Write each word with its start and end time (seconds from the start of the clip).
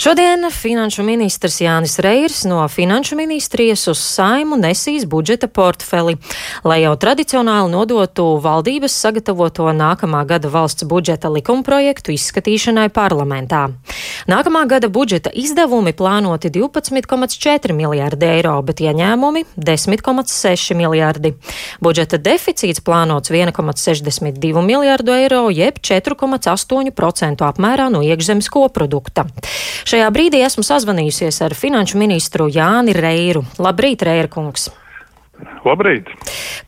Šodien 0.00 0.46
finanšu 0.50 1.02
ministrs 1.02 1.58
Jānis 1.60 1.98
Reirs 2.00 2.44
no 2.44 2.68
finanšu 2.68 3.16
ministrijas 3.16 3.82
uz 3.88 3.98
saimu 4.00 4.56
nesīs 4.56 5.04
budžeta 5.04 5.44
portfeli, 5.52 6.14
lai 6.64 6.78
jau 6.80 6.94
tradicionāli 6.96 7.68
nodotu 7.68 8.24
valdības 8.40 8.96
sagatavoto 8.96 9.66
nākamā 9.76 10.22
gada 10.30 10.48
valsts 10.48 10.86
budžeta 10.88 11.28
likumprojektu 11.28 12.14
izskatīšanai 12.14 12.86
parlamentā. 12.96 13.66
Nākamā 14.24 14.62
gada 14.72 14.88
budžeta 14.88 15.34
izdevumi 15.36 15.92
plānoti 15.92 16.48
12,4 16.48 17.76
miljārdi 17.76 18.30
eiro, 18.38 18.56
bet 18.62 18.80
ieņēmumi- 18.80 19.44
10,6 19.68 20.78
miljārdi. 20.80 21.34
Budžeta 21.84 22.16
deficīts 22.16 22.80
plānots 22.80 23.28
1,62 23.28 24.64
miljārdu 24.64 25.12
eiro, 25.12 25.50
jeb 25.52 25.76
4,8% 25.78 27.44
apmērā 27.52 27.92
no 27.92 28.00
iekšzemes 28.00 28.48
koprodukta. 28.48 29.28
Šajā 29.90 30.06
brīdī 30.14 30.38
esmu 30.46 30.62
sazvanījusies 30.62 31.40
ar 31.42 31.54
finanšu 31.58 31.98
ministru 31.98 32.44
Jāni 32.46 32.92
Reiru. 32.94 33.40
Labrīt, 33.58 34.04
Reira 34.06 34.28
kungs! 34.30 34.68
Labrīt! 35.66 36.12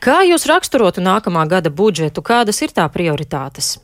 Kā 0.03 0.25
jūs 0.27 0.49
raksturotu 0.51 1.05
nākamā 1.05 1.45
gada 1.47 1.71
budžetu? 1.71 2.25
Kādas 2.27 2.59
ir 2.67 2.75
tā 2.75 2.89
prioritātes? 2.91 3.77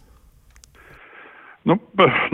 Nu, 1.63 1.79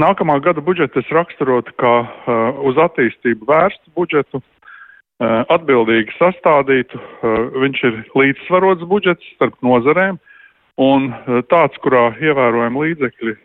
nākamā 0.00 0.38
gada 0.46 0.64
budžetu 0.64 1.02
es 1.02 1.12
raksturotu 1.12 1.76
kā 1.76 1.94
uh, 2.06 2.64
uz 2.64 2.80
attīstību 2.80 3.50
vērstu 3.52 3.92
budžetu, 4.00 4.40
uh, 4.40 5.42
atbildīgi 5.52 6.16
sastādītu. 6.16 6.96
Uh, 6.96 7.40
viņš 7.66 7.84
ir 7.90 8.02
līdzsvarots 8.16 8.88
budžets 8.88 9.34
starp 9.36 9.60
nozarēm 9.60 10.16
un 10.80 11.10
uh, 11.12 11.42
tāds, 11.52 11.76
kurā 11.84 12.14
ievērojami 12.16 12.86
līdzekļi 12.86 13.36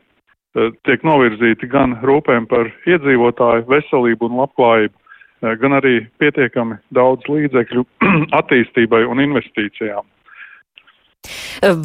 tiek 0.87 1.03
novirzīti 1.07 1.69
gan 1.71 1.97
rūpēm 2.05 2.47
par 2.49 2.69
iedzīvotāju 2.89 3.67
veselību 3.69 4.29
un 4.29 4.39
labklājību, 4.41 4.95
eh, 4.95 5.57
gan 5.61 5.75
arī 5.79 5.95
pietiekami 6.21 6.79
daudz 6.95 7.27
līdzekļu 7.31 7.85
attīstībai 8.39 9.03
un 9.09 9.23
investīcijām. 9.25 10.07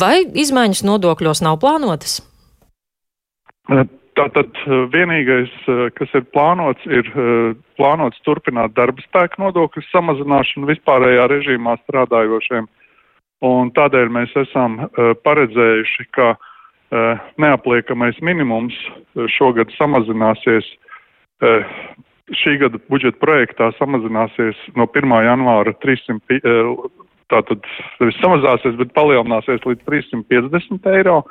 Vai 0.01 0.23
izmaiņas 0.45 0.85
nodokļos 0.87 1.43
nav 1.43 1.59
plānotas? 1.63 2.21
Eh, 3.73 3.85
tātad 4.15 4.61
vienīgais, 4.95 5.51
kas 5.99 6.13
ir 6.15 6.23
plānots, 6.31 6.85
ir 6.87 7.09
plānots 7.75 8.21
turpināt 8.23 8.77
darba 8.77 9.03
spēku 9.03 9.43
nodokļu 9.43 9.83
samazināšanu 9.89 10.71
vispārējā 10.71 11.25
režīmā 11.33 11.75
strādājošiem. 11.83 12.69
Un 13.45 13.73
tādēļ 13.75 14.13
mēs 14.15 14.37
esam 14.39 14.77
paredzējuši, 15.27 16.07
ka 16.15 16.29
uh, 16.37 16.39
Eh, 16.39 16.53
neapliekamais 17.41 18.19
minimums 18.23 18.75
eh, 18.75 19.27
šogad 19.29 19.73
samazināsies, 19.79 20.67
eh, 21.43 21.65
šī 22.43 22.59
gada 22.61 22.81
budžeta 22.89 23.19
projektā 23.21 23.71
samazināsies 23.79 24.59
no 24.77 24.87
1. 24.87 25.17
janvāra 25.27 25.75
300, 25.85 26.39
tātad 27.33 27.67
nevis 28.01 28.21
samazināsies, 28.23 28.79
bet 28.81 28.95
palielināsies 28.97 29.65
līdz 29.67 29.85
350 29.89 30.89
eiro 30.95 31.23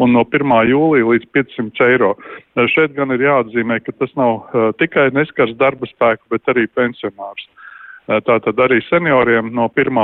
un 0.00 0.12
no 0.16 0.24
1. 0.24 0.52
jūlija 0.68 1.08
līdz 1.08 1.30
500 1.36 1.88
eiro. 1.88 2.12
Šeit 2.74 2.92
gan 2.96 3.12
ir 3.14 3.24
jāatzīmē, 3.24 3.80
ka 3.84 3.92
tas 3.96 4.12
nav 4.16 4.48
tikai 4.80 5.10
neskars 5.16 5.56
darba 5.60 5.88
spēku, 5.88 6.24
bet 6.32 6.48
arī 6.52 6.66
pensionārs. 6.68 7.48
Tātad 8.08 8.60
arī 8.60 8.80
senioriem 8.88 9.52
no 9.54 9.68
1 9.72 10.00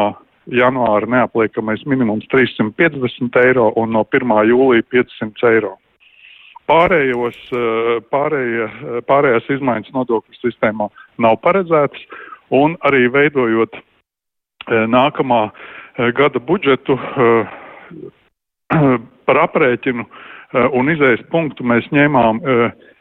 janvāra 0.53 1.07
neapliekamais 1.07 1.85
minimums 1.87 2.27
350 2.33 3.37
eiro 3.45 3.73
un 3.77 3.93
no 3.93 4.05
1. 4.05 4.33
jūlija 4.49 4.83
500 4.91 5.53
eiro. 5.53 5.77
Pārējos, 6.69 7.37
eh, 7.53 8.01
pārējie, 8.13 8.65
eh, 8.69 9.01
pārējās 9.09 9.49
izmaiņas 9.57 9.95
nodokļu 9.95 10.35
sistēmā 10.37 10.89
nav 11.19 11.39
paredzētas, 11.41 12.01
un 12.51 12.77
arī 12.85 13.09
veidojot 13.13 13.75
eh, 13.75 13.83
nākamā 14.87 15.51
gada 16.15 16.39
budžetu 16.39 16.95
par 19.27 19.37
aprēķinu 19.43 20.05
un 20.79 20.91
izējas 20.93 21.25
punktu 21.33 21.65
mēs 21.67 21.89
ņēmām 21.91 22.39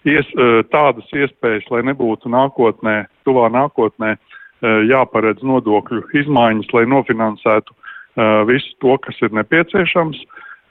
ies, 0.10 0.32
tādas 0.74 1.06
iespējas, 1.14 1.68
lai 1.70 1.84
nebūtu 1.86 2.32
nākotnē, 2.34 3.06
tuvā 3.28 3.52
nākotnē 3.54 4.16
jāparedz 4.64 5.44
nodokļu 5.46 6.02
izmaiņas, 6.18 6.72
lai 6.74 6.86
nofinansētu 6.90 7.74
uh, 7.74 8.42
visu 8.50 8.74
to, 8.82 8.98
kas 9.04 9.20
ir 9.22 9.36
nepieciešams. 9.38 10.24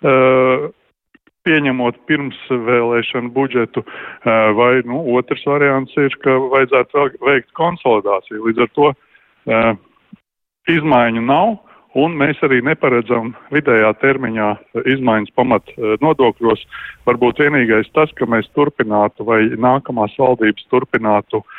Uh, 0.02 0.68
pieņemot 1.46 1.98
pirms 2.10 2.38
vēlēšanu 2.50 3.30
budžetu, 3.30 3.84
vai 4.58 4.80
nu, 4.82 4.98
otrs 5.14 5.44
variants 5.46 5.94
ir, 5.94 6.14
ka 6.24 6.34
vajadzētu 6.42 7.04
veikt 7.22 7.52
konsolidāciju. 7.54 8.48
Līdz 8.48 8.64
ar 8.64 8.72
to 8.74 8.88
izmaiņu 10.74 11.22
nav, 11.22 11.54
un 12.02 12.16
mēs 12.18 12.42
arī 12.42 12.58
neparedzam 12.66 13.30
vidējā 13.54 13.92
termiņā 14.02 14.48
izmaiņas 14.96 15.36
pamat 15.38 15.70
nodokļos. 16.02 16.66
Varbūt 17.06 17.44
vienīgais 17.44 17.94
tas, 17.94 18.10
ka 18.18 18.26
mēs 18.26 18.50
turpinātu 18.58 19.28
vai 19.30 19.44
nākamās 19.54 20.18
valdības 20.18 20.66
turpinātu 20.74 21.44
Uh, 21.46 21.55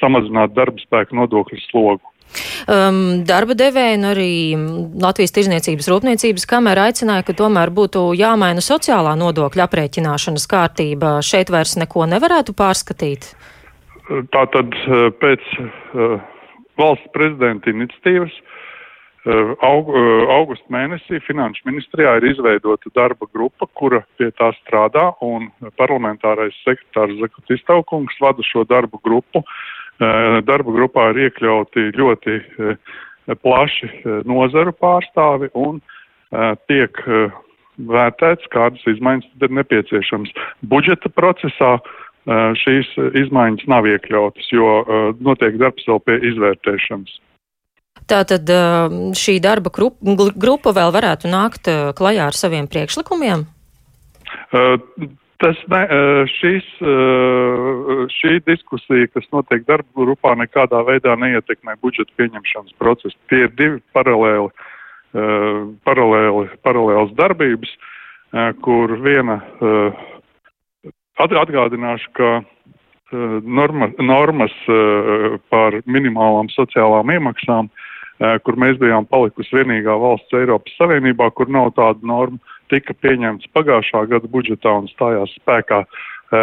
samazināt 0.00 0.54
darba 0.56 0.80
spēku 0.82 1.16
nodokļu 1.18 1.60
slogu. 1.68 2.08
Um, 2.64 3.24
darba 3.28 3.52
devēja 3.58 3.96
un 3.98 4.06
arī 4.08 4.32
Latvijas 5.02 5.34
Tirzniecības 5.36 5.88
rūpniecības 5.92 6.46
kamera 6.48 6.86
aicināja, 6.88 7.26
ka 7.28 7.36
tomēr 7.36 7.72
būtu 7.74 8.06
jāmaina 8.16 8.64
sociālā 8.64 9.12
nodokļa 9.20 9.66
aprēķināšanas 9.66 10.48
kārtība. 10.48 11.18
Šeit 11.26 11.52
vairs 11.52 11.76
neko 11.80 12.06
nevarētu 12.08 12.56
pārskatīt. 12.56 13.34
Tātad 14.32 14.72
uh, 14.86 15.10
pēc 15.20 15.44
uh, 15.60 16.16
valsts 16.80 17.12
prezidenta 17.12 17.70
iniciatīvas 17.74 18.32
uh, 18.32 18.51
aug, 19.62 19.90
eh, 19.94 20.24
augusta 20.34 20.66
mēnesī 20.72 21.20
Finanšu 21.22 21.62
ministrijā 21.68 22.16
ir 22.18 22.26
izveidota 22.32 22.90
darba 22.94 23.28
grupa, 23.32 23.68
kura 23.78 24.02
pie 24.18 24.32
tā 24.34 24.50
strādā, 24.56 25.12
un 25.22 25.50
parlamentārais 25.78 26.56
sekretārs 26.66 27.20
Zakutis 27.20 27.62
Taukungs 27.68 28.18
vada 28.20 28.42
šo 28.42 28.66
darbu 28.66 28.98
grupu. 29.04 29.44
Eh, 30.00 30.40
darba 30.42 30.74
grupā 30.74 31.10
ir 31.12 31.30
iekļauti 31.30 31.92
ļoti 31.94 32.40
plaši 33.38 33.88
nozaru 34.26 34.72
pārstāvi 34.74 35.48
un 35.54 35.78
tiek 36.66 36.98
vērtēts, 37.78 38.48
kādas 38.50 38.82
izmaiņas 38.90 39.28
tad 39.38 39.46
ir 39.46 39.54
nepieciešams. 39.62 40.32
Budžeta 40.66 41.06
procesā 41.06 41.78
šīs 42.26 42.90
izmaiņas 42.98 43.68
nav 43.70 43.86
iekļautas, 43.86 44.50
jo 44.50 45.14
notiek 45.20 45.54
darbs 45.62 45.86
vēl 45.86 46.02
pie 46.02 46.18
izvērtēšanas. 46.32 47.14
Tātad 48.10 48.48
šī 49.18 49.38
darba 49.42 49.70
grupa 49.72 50.72
vēl 50.74 50.92
varētu 50.94 51.30
nākt 51.30 51.70
klajā 51.98 52.28
ar 52.30 52.36
saviem 52.36 52.68
priekšlikumiem? 52.70 53.46
Tas 55.42 55.58
ne, 55.72 55.80
šīs, 56.30 56.66
šī 58.14 58.34
diskusija, 58.46 59.08
kas 59.10 59.26
notiek 59.34 59.64
darba 59.66 60.04
grupā, 60.04 60.36
nekādā 60.38 60.84
veidā 60.86 61.16
neietekmē 61.18 61.74
budžeta 61.82 62.14
pieņemšanas 62.20 62.76
procesu. 62.78 63.16
Tie 63.32 63.48
ir 63.48 63.50
divi 63.58 63.80
paralēli, 63.96 64.52
paralēli, 65.88 66.46
paralēlas 66.62 67.14
darbības, 67.18 67.74
kur 68.62 68.94
viena 69.02 69.40
atgādināšu, 71.22 72.12
ka 72.14 72.30
norma, 73.42 73.90
normas 73.98 74.54
par 75.50 75.82
minimālām 75.90 76.48
sociālām 76.54 77.10
iemaksām 77.18 77.66
uh, 77.66 77.88
kur 78.46 78.58
mēs 78.60 78.78
bijām 78.80 79.06
palikusi 79.10 79.56
vienīgā 79.56 79.94
valsts 79.98 80.38
Eiropas 80.38 80.74
Savienībā, 80.78 81.30
kur 81.36 81.50
nav 81.50 81.72
tāda 81.78 82.06
norma, 82.06 82.38
tika 82.72 82.94
pieņemts 83.02 83.50
pagājušā 83.56 84.06
gada 84.10 84.30
budžetā 84.32 84.72
un 84.82 84.90
stājās 84.92 85.34
spēkā 85.40 85.82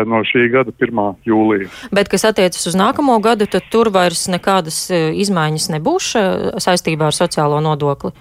no 0.05 0.21
šī 0.27 0.45
gada 0.53 0.73
1. 0.75 0.99
jūlija. 1.25 1.69
Bet, 1.95 2.11
kas 2.11 2.27
attiecas 2.29 2.67
uz 2.69 2.75
nākamo 2.77 3.15
gadu, 3.25 3.47
tad 3.49 3.65
tur 3.73 3.89
vairs 3.93 4.27
nekādas 4.29 4.83
izmaiņas 4.93 5.69
nebūs 5.73 6.11
saistībā 6.61 7.09
ar 7.09 7.17
sociālo 7.17 7.61
nodokli? 7.65 8.13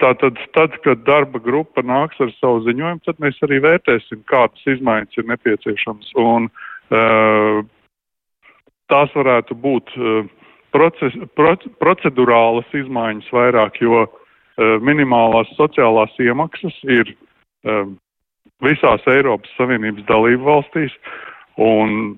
Tātad, 0.00 0.38
tad, 0.56 0.74
kad 0.82 1.04
darba 1.06 1.38
grupa 1.42 1.84
nāks 1.86 2.18
ar 2.24 2.32
savu 2.40 2.64
ziņojumu, 2.64 3.02
tad 3.06 3.20
mēs 3.22 3.36
arī 3.46 3.60
vērtēsim, 3.62 4.24
kādas 4.30 4.64
izmaiņas 4.66 5.20
ir 5.20 5.28
nepieciešamas. 5.30 6.08
Un, 6.18 6.48
uh, 6.90 7.60
tās 8.90 9.14
varētu 9.14 9.54
būt 9.62 9.94
uh, 10.00 10.24
proces, 10.74 11.16
proc, 11.38 11.64
procedurālas 11.82 12.68
izmaiņas 12.76 13.32
vairāk, 13.34 13.80
jo 13.84 14.04
uh, 14.06 14.12
minimālās 14.84 15.50
sociālās 15.58 16.14
iemaksas 16.20 16.78
ir 16.88 17.14
um, 17.64 17.96
visās 18.64 19.04
Eiropas 19.10 19.52
Savienības 19.58 20.06
dalību 20.08 20.48
valstīs, 20.48 20.94
un 21.60 22.16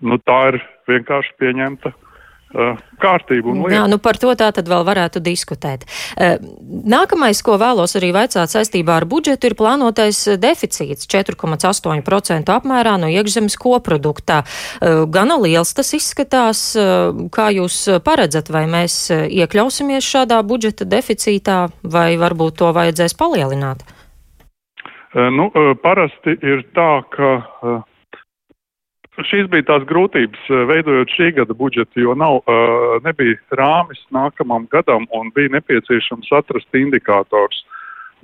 nu, 0.00 0.20
tā 0.28 0.40
ir 0.52 0.60
vienkārši 0.90 1.36
pieņemta 1.42 1.92
uh, 1.92 2.09
kārtību. 2.50 3.54
Jā, 3.70 3.84
nu 3.90 4.00
par 4.02 4.18
to 4.20 4.32
tā 4.38 4.50
tad 4.54 4.68
vēl 4.70 4.82
varētu 4.86 5.22
diskutēt. 5.22 5.86
Uh, 6.16 6.36
nākamais, 6.90 7.42
ko 7.46 7.56
vēlos 7.60 7.94
arī 7.98 8.10
vaicāt 8.16 8.52
saistībā 8.52 8.98
ar 9.00 9.06
budžetu, 9.10 9.50
ir 9.50 9.56
plānotais 9.58 10.22
deficīts 10.40 11.08
4,8% 11.10 12.54
apmērā 12.56 12.96
no 13.00 13.10
iekšzemes 13.10 13.58
koprodukta. 13.60 14.42
Uh, 14.42 15.04
gana 15.10 15.38
liels 15.40 15.74
tas 15.76 15.94
izskatās. 15.96 16.62
Kā 17.34 17.46
jūs 17.54 17.76
paredzat, 18.04 18.50
vai 18.52 18.64
mēs 18.70 18.96
iekļausimies 19.10 20.06
šādā 20.06 20.40
budžeta 20.46 20.86
deficītā, 20.88 21.60
vai 21.82 22.14
varbūt 22.20 22.60
to 22.60 22.70
vajadzēs 22.76 23.16
palielināt? 23.18 23.84
Nu, 25.14 25.48
parasti 25.82 26.36
ir 26.38 26.62
tā, 26.76 27.02
ka 27.10 27.30
šīs 29.26 29.48
bija 29.50 29.66
tās 29.68 29.84
grūtības 29.88 30.48
eh, 30.50 30.62
veidojot 30.70 31.12
šī 31.16 31.30
gada 31.38 31.56
budžetu, 31.56 32.02
jo 32.04 32.14
nav, 32.18 32.40
uh, 32.44 32.96
nebija 33.04 33.38
rāmis 33.58 34.00
nākamam 34.14 34.66
gadam 34.72 35.06
un 35.16 35.32
bija 35.34 35.52
nepieciešams 35.56 36.30
atrast 36.40 36.68
indikators. 36.76 37.64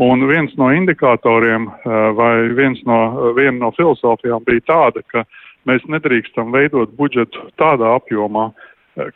Un 0.02 0.26
viens 0.28 0.52
no 0.60 0.68
indikatoriem 0.74 1.68
uh, 1.70 2.10
vai 2.16 2.48
viens 2.56 2.82
no, 2.88 3.32
viena 3.36 3.58
no 3.64 3.72
filozofijām 3.76 4.44
bija 4.46 4.64
tāda, 4.68 5.04
ka 5.12 5.24
mēs 5.68 5.86
nedrīkstam 5.90 6.52
veidot 6.54 6.92
budžetu 6.98 7.48
tādā 7.60 7.96
apjomā, 7.96 8.50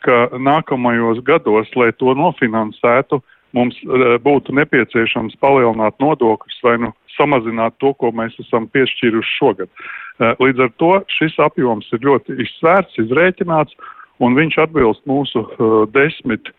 ka 0.05 0.17
nākamajos 0.37 1.23
gados, 1.25 1.69
lai 1.75 1.89
to 1.97 2.13
nofinansētu, 2.17 3.21
mums 3.57 3.77
uh, 3.87 4.17
būtu 4.21 4.57
nepieciešams 4.57 5.37
palielināt 5.41 5.97
nodokļus 6.03 6.61
vai 6.65 6.77
nu 6.81 6.93
samazināt 7.17 7.77
to, 7.81 7.93
ko 7.93 8.11
mēs 8.15 8.37
esam 8.41 8.67
piešķīruši 8.71 9.37
šogad. 9.39 9.69
Eh, 9.69 10.10
līdz 10.21 10.65
ar 10.67 10.71
to 10.81 10.91
šis 11.09 11.37
apjoms 11.41 11.87
ir 11.95 12.03
ļoti 12.05 12.37
izsvērts, 12.43 12.99
izrēķināts, 13.01 13.77
un 14.21 14.37
viņš 14.37 14.59
atbilst 14.65 15.01
mūsu 15.09 15.43
uh, 15.45 15.81
desmit 15.95 16.51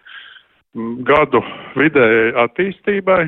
mm, 0.74 1.02
gadu 1.06 1.42
vidējai 1.78 2.32
attīstībai. 2.46 3.22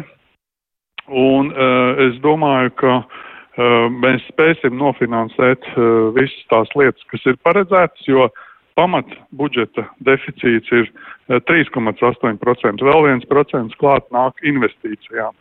Un 1.09 1.53
uh, 1.53 2.01
es 2.07 2.17
domāju, 2.25 2.73
ka 2.81 2.97
uh, 3.03 3.87
mēs 3.93 4.25
spēsim 4.33 4.79
nofinansēt 4.81 5.69
uh, 5.75 6.11
visas 6.17 6.51
tās 6.51 6.73
lietas, 6.79 7.05
kas 7.13 7.27
ir 7.31 7.39
paredzētas, 7.47 8.09
jo 8.09 8.29
pamat 8.75 9.13
budžeta 9.39 9.87
deficīts 10.09 10.73
ir 10.75 10.89
uh, 10.89 11.39
3,8%. 11.47 12.83
Vēl 12.83 13.07
viens 13.07 13.29
procents 13.31 13.77
klāt 13.79 14.09
nāk 14.17 14.41
investīcijām. 14.43 15.37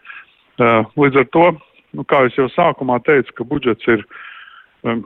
Uh, 0.61 0.83
līdz 0.99 1.23
ar 1.23 1.31
to 1.33 1.47
nu, 1.93 2.05
kā 2.09 2.25
es 2.27 2.37
jau 2.37 2.49
sākumā 2.53 2.99
teicu, 3.07 3.33
ka 3.37 3.47
budžets 3.47 3.87
ir 3.89 4.03
um, 4.83 5.03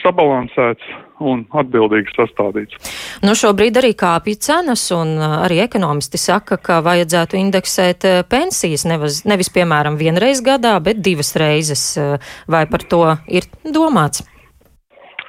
sabalansēts 0.00 0.84
un 1.20 1.42
atbildīgi 1.60 2.14
sastādīts. 2.14 2.92
Nu, 3.24 3.34
šobrīd 3.36 3.76
arī 3.80 3.92
kāpja 3.98 4.38
cenas, 4.48 4.86
un 4.96 5.16
uh, 5.18 5.40
arī 5.44 5.60
ekonomisti 5.64 6.20
saka, 6.20 6.56
ka 6.56 6.80
vajadzētu 6.86 7.38
indeksēt 7.40 8.06
uh, 8.08 8.20
pensijas 8.28 8.86
nevis, 8.88 9.22
nevis 9.28 9.52
piemēram, 9.52 9.98
vienreiz 10.00 10.42
gadā, 10.44 10.76
bet 10.84 11.02
divas 11.04 11.34
reizes. 11.40 11.84
Uh, 12.00 12.32
vai 12.50 12.64
par 12.70 12.86
to 12.88 13.04
ir 13.28 13.48
domāts? 13.64 14.24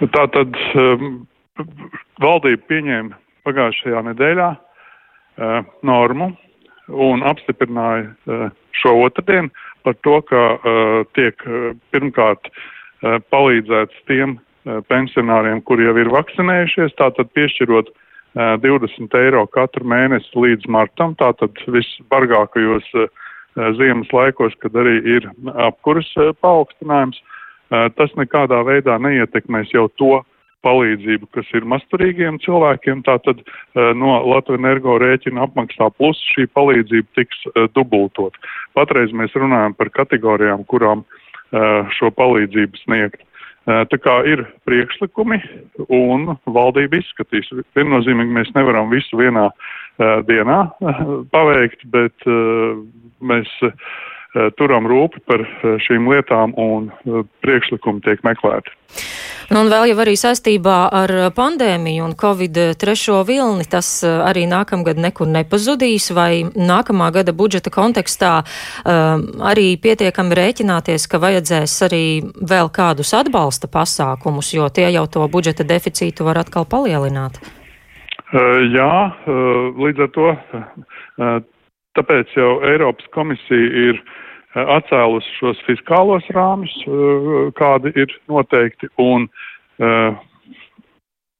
Tā 0.01 0.25
tad 0.33 0.55
um, 0.79 1.25
valdība 2.23 2.63
pieņēma 2.71 3.19
pagājušajā 3.45 4.05
nedēļā 4.11 4.49
uh, 4.55 5.59
normu 5.85 6.31
un 6.91 7.25
apstiprināja 7.27 8.07
uh, 8.07 8.47
šo 8.81 8.95
otrdienu 9.05 9.51
par 9.85 9.97
to, 10.05 10.19
ka 10.29 10.41
uh, 10.55 11.01
tiek 11.17 11.41
pirmkārt 11.93 12.49
palīdzēts 13.01 14.05
tiem 14.09 14.37
uh, 14.37 14.79
pensionāriem, 14.91 15.61
kuri 15.65 15.87
jau 15.87 15.97
ir 15.97 16.11
vakcinējušies, 16.13 16.95
tātad 16.99 17.31
piešķirot 17.37 17.89
uh, 17.89 18.01
20 18.35 19.17
eiro 19.19 19.45
katru 19.47 19.87
mēnesi 19.87 20.31
līdz 20.37 20.69
martam, 20.71 21.15
tātad 21.19 21.57
visbargākajos 21.67 22.87
ziemas 23.75 24.07
laikos, 24.15 24.53
kad 24.63 24.75
arī 24.79 25.01
ir 25.17 25.25
apkuras 25.67 26.07
paaugstinājums. 26.39 27.17
Tas 27.69 28.11
nekādā 28.15 28.61
veidā 28.63 28.95
neietekmēs 28.99 29.73
jau 29.73 29.89
to 29.99 30.21
palīdzību, 30.63 31.27
kas 31.35 31.47
ir 31.55 31.67
masturīgiem 31.67 32.37
cilvēkiem, 32.43 33.01
tātad 33.03 33.43
no 33.75 34.13
Latvijas 34.27 34.59
energo 34.59 34.95
rēķina 35.03 35.43
apmaksā 35.47 35.89
plus 35.97 36.19
šī 36.31 36.47
palīdzība 36.55 37.19
tiks 37.19 37.43
dubultot. 37.75 38.35
Patreiz 38.75 39.11
mēs 39.11 39.35
runājam 39.35 39.75
par 39.75 39.91
kategorijām, 39.99 40.63
kurām 40.71 41.03
uh, 41.03 41.30
šo 41.97 42.11
palīdzību 42.17 42.81
sniegt. 42.85 43.23
Tā 43.69 43.97
kā 44.01 44.15
ir 44.25 44.41
priekšlikumi 44.65 45.37
un 45.93 46.31
valdība 46.49 46.97
izskatīs. 46.97 47.49
Viennozīmīgi 47.77 48.33
mēs 48.33 48.49
nevaram 48.55 48.89
visu 48.89 49.19
vienā 49.19 49.49
dienā 50.25 50.63
paveikt, 51.35 51.85
bet 51.93 52.25
mēs 53.21 53.51
turam 54.57 54.87
rūpi 54.87 55.19
par 55.27 55.43
šīm 55.83 56.07
lietām 56.07 56.53
un 56.59 56.91
priekšlikumi 57.43 58.03
tiek 58.05 58.23
meklēti. 58.23 58.71
Nu, 59.51 59.65
un 59.65 59.67
vēl 59.67 59.89
jau 59.89 59.97
arī 59.99 60.13
saistībā 60.15 60.75
ar 60.95 61.11
pandēmiju 61.35 62.05
un 62.05 62.13
Covid 62.15 62.55
trešo 62.79 63.17
vilni 63.27 63.65
tas 63.67 63.89
eh, 64.07 64.11
arī 64.23 64.45
nākamgad 64.47 65.01
nekur 65.03 65.27
nepazudīs, 65.27 66.07
vai 66.15 66.45
nākamā 66.47 67.09
gada 67.11 67.33
budžeta 67.35 67.73
kontekstā 67.73 68.31
um, 68.39 69.25
arī 69.51 69.73
pietiekami 69.75 70.37
rēķināties, 70.39 71.09
ka 71.11 71.19
vajadzēs 71.19 71.75
arī 71.89 72.05
vēl 72.53 72.71
kādus 72.71 73.11
atbalsta 73.17 73.67
pasākumus, 73.67 74.53
jo 74.55 74.69
tie 74.71 74.87
jau 74.95 75.03
to 75.11 75.27
budžeta 75.27 75.67
deficītu 75.67 76.29
var 76.29 76.39
atkal 76.45 76.63
palielināt. 76.63 77.41
Uh, 78.31 78.63
jā, 78.71 78.95
uh, 79.11 79.83
līdz 79.83 80.07
ar 80.07 80.15
to, 80.15 80.31
uh, 80.31 81.37
tāpēc 81.99 82.39
jau 82.39 82.53
Eiropas 82.71 83.11
komisija 83.11 83.87
ir 83.91 83.99
uh, 83.99 84.19
atcēlus 84.55 85.27
šos 85.37 85.59
fiskālos 85.67 86.25
rāmus, 86.35 86.73
eh, 86.83 87.51
kādi 87.57 87.93
ir 87.95 88.11
noteikti, 88.31 88.89
un 88.99 89.27
uh, 89.79 90.17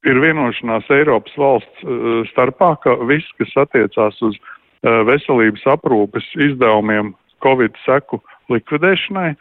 ir 0.07 0.19
vienošanās 0.23 0.87
Eiropas 0.89 1.35
valsts 1.37 1.83
starpā, 2.31 2.73
ka 2.81 2.95
viss, 3.05 3.27
kas 3.37 3.53
attiecās 3.67 4.17
uz 4.25 4.37
veselības 4.81 5.61
aprūpes 5.75 6.25
izdevumiem 6.41 7.13
Covid 7.45 7.75
seku 7.85 8.17
likvidēšanai 8.49 9.35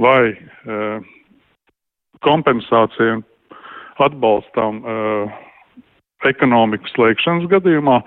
vai 0.00 0.32
kompensācijai 2.24 3.18
un 3.18 3.24
atbalstam 4.00 4.80
ekonomikas 6.24 6.96
slēgšanas 6.96 7.50
gadījumā, 7.52 8.00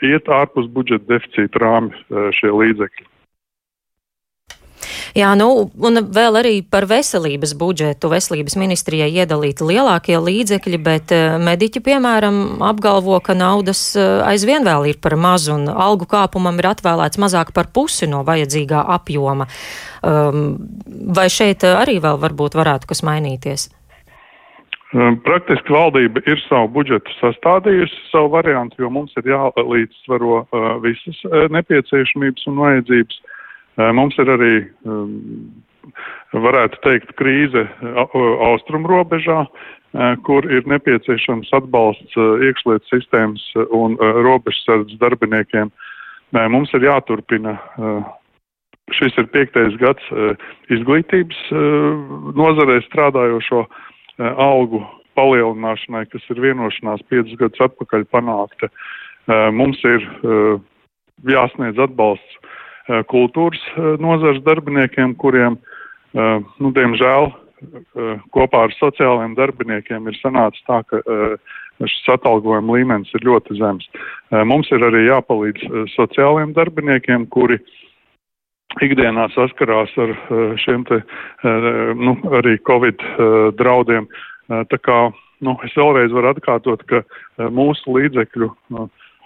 iet 0.00 0.32
ārpus 0.32 0.70
budžeta 0.72 1.04
deficīta 1.12 1.60
rāmi 1.60 2.32
šie 2.38 2.56
līdzekļi. 2.56 3.08
Jā, 5.14 5.28
nu, 5.38 5.68
un 5.78 6.00
vēl 6.10 6.40
arī 6.40 6.54
par 6.66 6.88
veselības 6.90 7.52
budžetu. 7.54 8.08
Veselības 8.10 8.56
ministrijai 8.58 9.12
iedalīti 9.14 9.62
lielākie 9.68 10.16
līdzekļi, 10.18 10.78
bet 10.82 11.12
eh, 11.14 11.36
mediķi, 11.38 11.82
piemēram, 11.86 12.40
apgalvo, 12.66 13.20
ka 13.22 13.36
naudas 13.38 13.92
eh, 13.94 14.08
aizvien 14.26 14.66
vēl 14.66 14.88
ir 14.90 14.98
par 14.98 15.14
mazu 15.14 15.52
un 15.54 15.68
algu 15.70 16.08
kāpumam 16.10 16.58
ir 16.58 16.66
atvēlēts 16.72 17.20
mazāk 17.22 17.52
par 17.54 17.70
pusi 17.70 18.08
no 18.10 18.24
vajadzīgā 18.26 18.80
apjoma. 18.96 19.46
Um, 20.04 20.58
vai 21.14 21.28
šeit 21.30 21.62
arī 21.64 22.00
vēl 22.02 22.18
varbūt 22.20 22.58
varētu 22.58 22.90
kas 22.90 23.04
mainīties? 23.06 23.68
Um, 24.94 25.20
praktiski 25.22 25.72
valdība 25.74 26.24
ir 26.26 26.42
savu 26.48 26.72
budžetu 26.74 27.14
sastādījusi, 27.20 28.02
savu 28.10 28.32
variantu, 28.34 28.82
jo 28.82 28.90
mums 28.90 29.14
ir 29.22 29.30
jālīdzsvaro 29.30 30.42
uh, 30.42 30.66
visas 30.82 31.22
uh, 31.30 31.46
nepieciešamības 31.54 32.50
un 32.50 32.60
vajadzības. 32.66 33.22
Uh, 33.74 33.90
Mums 33.94 34.14
ir 34.22 34.30
arī, 34.30 34.52
varētu 36.34 36.78
teikt, 36.84 37.14
krīze 37.18 37.64
austrumu 38.46 38.90
robežā, 38.90 39.44
kur 40.26 40.46
ir 40.50 40.66
nepieciešams 40.70 41.50
atbalsts 41.58 42.14
iekšlietu 42.16 42.86
sistēmas 42.90 43.42
un 43.74 43.98
robežsardzes 43.98 44.98
darbiniekiem. 45.02 45.72
Mums 46.50 46.70
ir 46.74 46.86
jāturpina, 46.86 47.56
šis 48.94 49.18
ir 49.18 49.30
piektais 49.34 49.74
gads 49.82 50.06
izglītības 50.74 51.40
nozarē 52.38 52.80
strādājošo 52.86 53.64
algu 54.22 54.82
palielināšanai, 55.18 56.06
kas 56.10 56.26
ir 56.30 56.42
vienošanās 56.42 57.02
piecus 57.10 57.38
gadus 57.38 57.66
atpakaļ 57.68 58.06
panākta. 58.14 58.70
Mums 59.54 59.82
ir 59.86 60.10
jāsniedz 61.26 61.78
atbalsts 61.82 62.38
Eh, 62.38 62.63
kultūras 62.88 63.62
eh, 63.74 63.94
nozars 64.02 64.42
darbiniekiem, 64.44 65.14
kuriem, 65.20 65.58
eh, 66.14 66.38
nu, 66.60 66.72
diemžēl, 66.76 67.32
kopā 68.34 68.66
ar 68.66 68.72
sociālajiem 68.76 69.36
darbiniekiem 69.38 70.08
ir 70.10 70.16
sanācis 70.18 70.60
tā, 70.66 70.82
ka 70.84 70.98
šis 71.80 72.10
atalgojuma 72.12 72.74
līmenis 72.76 73.14
ir 73.16 73.24
ļoti 73.24 73.56
zems. 73.56 73.86
Mums 74.44 74.68
ir 74.74 74.84
arī 74.84 75.06
jāpalīdz 75.06 75.64
sociālajiem 75.94 76.52
darbiniekiem, 76.58 77.24
kuri 77.32 77.56
ikdienā 78.84 79.30
saskarās 79.32 79.94
ar 79.96 80.12
šiem 80.60 80.84
te, 80.90 81.00
nu, 81.96 82.18
arī 82.36 82.58
Covid 82.68 83.00
draudiem. 83.56 84.10
Tā 84.52 84.80
kā 84.84 84.98
nu, 85.40 85.56
es 85.64 85.72
vēlreiz 85.72 86.12
varu 86.12 86.34
atkārtot, 86.34 86.84
ka 86.90 87.00
mūsu 87.48 87.96
līdzekļu 87.96 88.50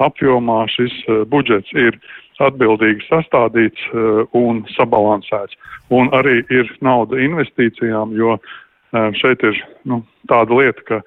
apjomā 0.06 0.60
šis 0.76 0.94
budžets 1.32 1.74
ir 1.74 1.98
atbildīgi 2.44 3.06
sastādīts 3.08 3.88
un 4.36 4.62
sabalansēts. 4.76 5.58
Un 5.94 6.10
arī 6.14 6.42
ir 6.54 6.70
nauda 6.84 7.18
investīcijām, 7.18 8.12
jo 8.14 8.36
šeit 9.18 9.42
ir 9.44 9.58
nu, 9.88 10.02
tāda 10.30 10.54
lieta, 10.54 10.84
ka 10.86 11.00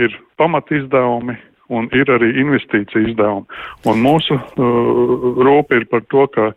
ir 0.00 0.14
pamatizdevumi, 0.40 1.36
un 1.72 1.88
ir 1.96 2.10
arī 2.12 2.32
investīcija 2.42 3.08
izdevumi. 3.08 3.46
Un 3.88 4.00
mūsu 4.04 4.36
uh, 4.36 5.28
rūp 5.46 5.72
ir 5.76 5.86
par 5.90 6.04
to, 6.12 6.26
ka 6.34 6.48
uh, 6.52 6.56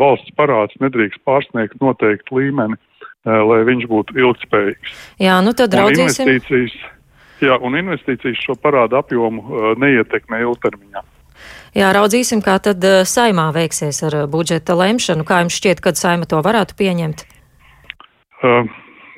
valsts 0.00 0.34
parāds 0.38 0.76
nedrīkst 0.82 1.22
pārsniegt 1.28 1.78
noteiktu 1.82 2.40
līmeni, 2.40 2.78
uh, 2.78 3.42
lai 3.46 3.60
viņš 3.68 3.86
būtu 3.90 4.18
ilgspējīgs. 4.18 4.96
Jā, 5.22 5.38
nu 5.44 5.54
tad 5.56 5.76
raudzīsim. 5.78 6.32
Jā, 7.40 7.56
un 7.64 7.78
investīcijas 7.78 8.42
šo 8.42 8.58
parādu 8.60 8.98
apjomu 9.00 9.44
uh, 9.46 9.70
neietekmē 9.80 10.42
ilgtermiņā. 10.44 11.04
Jā, 11.76 11.92
raudzīsim, 11.94 12.40
kā 12.42 12.56
tad 12.62 12.82
uh, 12.82 13.02
saimā 13.06 13.50
veiksies 13.54 14.02
ar 14.08 14.16
uh, 14.24 14.28
budžeta 14.30 14.74
lemšanu. 14.74 15.22
Kā 15.26 15.44
jums 15.44 15.54
šķiet, 15.60 15.82
kad 15.84 15.98
saima 15.98 16.26
to 16.26 16.40
varētu 16.42 16.74
pieņemt? 16.78 17.22
Uh, 18.42 18.66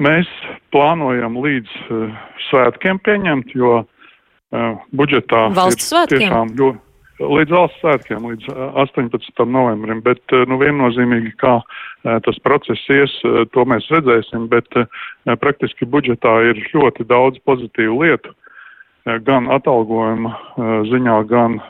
mēs 0.03 0.29
plānojam 0.75 1.39
līdz 1.41 1.73
uh, 1.89 2.23
svētkiem 2.51 3.01
pieņemt, 3.07 3.55
jo 3.57 3.81
uh, 3.81 4.83
budžetā 4.93 5.47
valsts 5.57 5.89
svētkiem. 5.95 6.27
tiešām 6.27 6.57
ļoti. 6.61 6.83
Līdz 7.23 7.55
valsts 7.55 7.79
svētkiem, 7.79 8.25
līdz 8.33 8.49
18. 8.83 9.45
novembrim, 9.47 10.01
bet 10.03 10.33
nu, 10.51 10.57
viennozīmīgi, 10.59 11.37
kā 11.39 11.53
tas 12.03 12.39
process 12.43 12.89
ies, 12.91 13.13
to 13.55 13.63
mēs 13.69 13.87
redzēsim, 13.95 14.49
bet 14.51 14.67
praktiski 15.39 15.87
budžetā 15.87 16.33
ir 16.49 16.59
ļoti 16.73 17.07
daudz 17.07 17.39
pozitīvu 17.47 18.01
lietu, 18.01 18.33
gan 19.29 19.47
atalgojuma 19.55 20.35
ziņā, 20.91 21.21
gan 21.31 21.61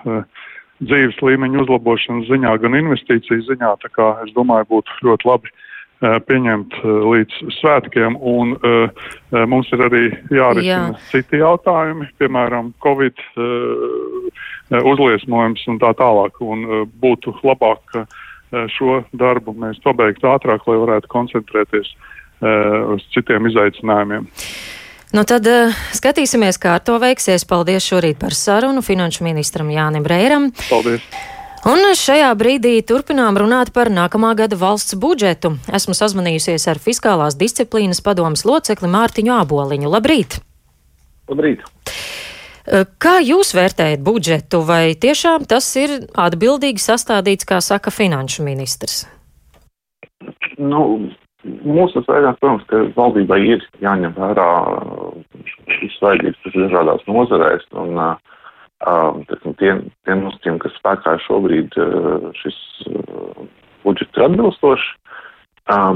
dzīves 0.83 1.21
līmeņa 1.23 1.62
uzlabošanas 1.65 2.31
ziņā, 2.31 2.57
gan 2.62 2.79
investīciju 2.79 3.47
ziņā, 3.49 3.75
tā 3.83 3.91
kā 3.95 4.09
es 4.27 4.33
domāju 4.37 4.69
būtu 4.77 4.99
ļoti 5.09 5.31
labi 5.31 5.55
pieņemt 6.03 6.81
līdz 6.83 7.37
svētkiem, 7.61 8.17
un 8.19 8.57
uh, 8.57 9.05
mums 9.47 9.69
ir 9.75 9.85
arī 9.87 10.03
jārisina 10.35 10.91
Jā. 10.91 11.03
citi 11.12 11.39
jautājumi, 11.39 12.09
piemēram, 12.19 12.73
Covid 12.83 13.23
uh, 13.39 14.83
uzliesmojums 14.83 15.62
un 15.71 15.79
tā 15.83 15.93
tālāk, 15.99 16.41
un 16.43 16.67
uh, 16.67 16.83
būtu 17.03 17.37
labāk, 17.47 17.85
ka 17.95 18.07
šo 18.69 18.99
darbu 19.17 19.55
mēs 19.57 19.79
pabeigtu 19.81 20.29
ātrāk, 20.29 20.67
lai 20.69 20.75
varētu 20.83 21.09
koncentrēties 21.09 21.95
uz 22.93 23.05
citiem 23.15 23.47
izaicinājumiem. 23.49 24.27
Nu 25.12 25.26
tad 25.28 25.45
uh, 25.45 25.75
skatīsimies, 25.92 26.57
kā 26.57 26.78
ar 26.78 26.85
to 26.87 26.97
veiksies. 27.02 27.45
Paldies 27.49 27.85
šorīt 27.85 28.16
par 28.21 28.33
sarunu 28.33 28.81
finanšu 28.81 29.26
ministram 29.26 29.69
Jānim 29.69 30.07
Reiram. 30.09 30.49
Paldies! 30.71 31.04
Un 31.69 31.85
šajā 31.95 32.33
brīdī 32.35 32.73
turpinām 32.83 33.37
runāt 33.38 33.71
par 33.76 33.87
nākamā 33.92 34.33
gada 34.35 34.57
valsts 34.59 34.97
budžetu. 34.99 35.52
Esmu 35.71 35.95
sazvanījusies 35.95 36.64
ar 36.73 36.81
Fiskālās 36.83 37.37
disciplīnas 37.38 38.02
padomas 38.02 38.42
locekli 38.49 38.90
Mārtiņu 38.90 39.37
Āboliņu. 39.37 39.92
Labrīt! 39.92 40.40
Labrīt! 41.31 41.62
Kā 43.02 43.14
jūs 43.23 43.52
vērtējat 43.54 44.02
budžetu, 44.02 44.64
vai 44.66 44.95
tiešām 44.99 45.47
tas 45.50 45.69
ir 45.78 45.97
atbildīgi 46.19 46.83
sastādīts, 46.83 47.47
kā 47.47 47.61
saka 47.62 47.92
finanšu 47.95 48.47
ministrs? 48.47 49.04
Nu, 50.59 51.12
mūsu 51.44 52.02
vērtējums, 52.06 52.40
protams, 52.40 52.68
ka 52.70 52.84
valdībai 52.96 53.40
ir 53.46 53.64
jāņem 53.82 54.14
vērā 54.18 54.50
šīs 55.78 55.99
vajadzības, 56.04 56.42
kas 56.44 56.54
ir 56.54 56.68
dažādās 56.68 57.08
nozarēs, 57.11 57.66
un 57.82 57.99
uh, 57.99 58.14
Tātad 58.82 59.54
tie, 59.61 59.76
tie 60.02 60.14
nosacījumi, 60.18 60.61
kas 60.64 60.75
spēkā 60.80 61.14
šobrīd 61.22 61.76
šis 62.40 62.56
budžets 63.84 64.18
ir 64.18 64.25
atbilstošs, 64.26 64.88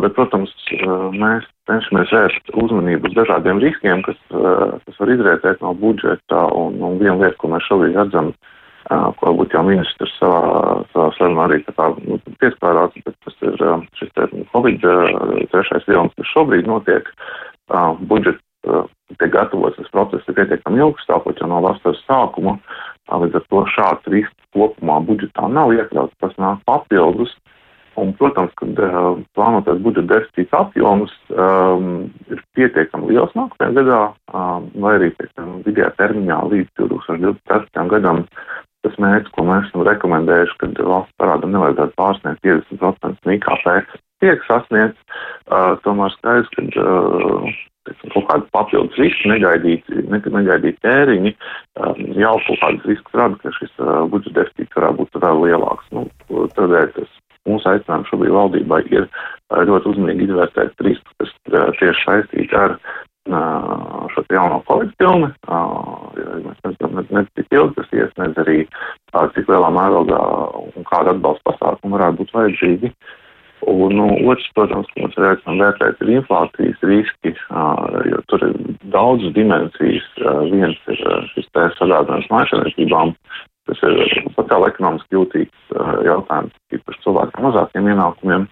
bet, 0.04 0.14
protams, 0.14 0.52
mēs 1.18 1.48
cenšamies 1.66 2.12
vērst 2.14 2.52
uzmanību 2.54 3.10
uz 3.10 3.16
dažādiem 3.18 3.58
riskiem, 3.62 4.04
kas, 4.06 4.18
kas 4.30 5.00
var 5.02 5.14
izrietēt 5.16 5.64
no 5.66 5.74
budžeta, 5.74 6.44
un, 6.54 6.78
un 6.78 7.00
viena 7.02 7.18
lieta, 7.24 7.38
ko 7.42 7.50
mēs 7.50 7.66
šobrīd 7.66 7.98
redzam, 7.98 8.30
ko 8.88 9.28
varbūt 9.28 9.54
jau 9.56 9.64
ministrs 9.66 10.14
savā, 10.20 10.82
savā 10.92 11.08
sarunā 11.16 11.46
arī 11.48 11.60
tā 11.66 11.88
nu, 12.04 12.18
pieskārās, 12.42 12.94
bet 13.06 13.16
tas 13.26 13.38
ir 13.42 13.56
šis 13.98 14.12
te 14.14 14.28
Covid 14.52 14.84
trešais 15.52 15.88
vilnis, 15.88 16.14
kas 16.18 16.32
šobrīd 16.34 16.70
notiek, 16.70 17.10
budžets 18.10 18.42
tiek 19.18 19.32
gatavots, 19.32 19.78
tas 19.78 19.90
process 19.94 20.28
ir 20.28 20.36
pietiekami 20.38 20.82
ilgs, 20.82 21.04
stāvot 21.06 21.38
jau 21.40 21.48
no 21.50 21.62
vasaras 21.64 22.02
sākuma. 22.06 22.56
Līdz 23.06 23.38
ar 23.38 23.44
to 23.50 23.62
šāds 23.74 24.08
risks 24.10 24.48
kopumā 24.54 24.98
budžetā 25.06 25.46
nav 25.52 25.74
iekļauts, 25.76 26.16
tas 26.22 26.34
nāk 26.42 26.64
papildus. 26.66 27.34
Un, 27.96 28.10
protams, 28.18 28.50
kad 28.60 28.76
uh, 28.84 29.14
plānotais 29.32 29.78
budžeta 29.80 30.10
deficīts 30.10 30.52
apjoms 30.52 31.12
um, 31.32 32.10
ir 32.28 32.42
pietiekami 32.58 33.14
liels 33.14 33.32
nākamajā 33.38 33.72
gadā, 33.78 34.00
um, 34.36 34.66
vai 34.84 34.98
arī 34.98 35.08
pietiekami 35.14 35.62
vidējā 35.64 35.88
termiņā 36.02 36.40
līdz 36.50 36.82
2024. 36.82 37.86
gadam, 37.94 38.20
tas 38.86 38.98
mērķis, 39.02 39.34
ko 39.34 39.44
mēs 39.48 39.68
esam 39.68 39.84
rekomendējuši, 39.86 40.58
kad 40.62 40.82
valsts 40.88 41.18
parādam 41.20 41.54
nevajadzētu 41.54 41.96
pārsniegt 41.98 42.42
50% 42.46 43.26
no 43.26 43.36
IKP, 43.36 43.96
tiek 44.24 44.44
sasniegts. 44.46 45.22
Uh, 45.46 45.74
tomēr 45.84 46.14
skaidrs, 46.14 46.50
ka 46.54 46.64
uh, 46.82 47.50
teiksim, 47.88 48.14
kaut 48.14 48.28
kādi 48.30 48.50
papildus 48.56 49.00
riski, 49.02 49.30
negaidīti, 49.32 50.06
negaidīti 50.10 50.82
tēriņi, 50.86 51.34
um, 51.82 52.02
jau 52.22 52.34
kaut 52.48 52.62
kādas 52.64 52.90
risks 52.90 53.18
rada, 53.18 53.38
ka 53.42 53.54
šis 53.58 53.72
uh, 53.82 54.04
budžeta 54.12 54.42
deficīts 54.42 54.78
varētu 54.78 55.02
būt 55.02 55.22
vēl 55.26 55.46
lielāks. 55.46 55.90
Nu, 55.94 56.06
tādēļ 56.58 56.92
tas 56.98 57.18
mūsu 57.46 57.70
aicinājums 57.70 58.10
šobrīd 58.10 58.34
valdībai 58.34 58.80
ir 58.90 59.10
ļoti 59.70 59.92
uzmanīgi 59.92 60.26
izvērtēt 60.26 60.80
riskus, 60.82 61.34
kas 61.52 61.76
tieši 61.78 62.08
saistīti 62.08 62.58
ar 62.58 62.74
uh, 62.74 62.94
šo 63.26 64.24
jauno. 64.30 64.62
Uh, 64.66 66.40
mēs 66.44 66.58
nezinām, 66.64 66.96
ne, 66.96 67.04
ne 67.10 67.22
cik 67.34 67.52
ilgi 67.54 67.76
tas 67.78 67.94
ies, 67.96 68.16
ne 68.18 68.30
arī 68.42 68.58
cik 69.34 69.50
lielā 69.50 69.70
mērogā 69.74 70.20
un 70.76 70.88
kāda 70.88 71.14
atbalsta 71.14 71.52
pasākuma 71.52 71.98
varētu 71.98 72.22
būt 72.22 72.34
vajadzīgi. 72.36 72.92
Un 73.66 73.96
nu, 73.96 74.06
otrs, 74.30 74.46
protams, 74.54 74.88
ko 74.92 75.06
mēs 75.06 75.16
redzam 75.18 75.58
vērtēt, 75.58 76.02
ir 76.04 76.12
inflācijas 76.18 76.82
riski, 76.86 77.32
jo 78.10 78.20
tur 78.30 78.44
ir 78.46 78.54
daudzas 78.92 79.32
dimensijas. 79.34 80.06
Viens 80.52 80.76
ir 80.92 81.00
šis 81.32 81.48
te 81.56 81.64
sadārdzinājums 81.78 82.28
mājasemniecībām, 82.30 83.14
tas 83.66 83.82
ir 83.88 83.96
sociāli 84.36 84.70
ekonomiski 84.70 85.18
jūtīgs 85.18 85.74
jautājums, 86.06 86.54
īpaši 86.78 87.02
cilvēkiem 87.06 87.48
mazākiem 87.48 87.90
ienākumiem. 87.94 88.46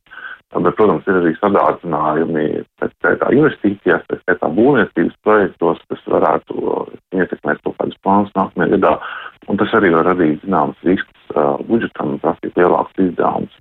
Bet, 0.55 0.77
protams, 0.79 1.07
ir 1.11 1.17
arī 1.19 1.33
sadārdzinājumi 1.41 2.45
pēc 2.79 2.93
tā 3.03 3.31
investīcijās, 3.35 4.05
pēc 4.07 4.39
tā 4.39 4.51
būvniecības 4.55 5.17
projektos, 5.27 5.81
kas 5.91 6.05
varētu 6.15 6.77
ietekmēt 7.19 7.63
kaut 7.65 7.75
kādus 7.81 7.99
plānus 8.07 8.31
nākamajā 8.39 8.77
gadā. 8.77 8.93
Un 9.51 9.59
tas 9.61 9.75
arī 9.75 9.91
var 9.97 10.07
radīt 10.13 10.45
zināmas 10.45 10.87
risks 10.87 11.35
uh, 11.35 11.59
budžetam, 11.67 12.15
prasīt 12.23 12.55
lielākus 12.61 13.03
izdevumus. 13.03 13.59